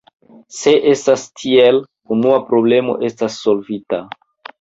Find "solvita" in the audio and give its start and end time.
3.43-4.01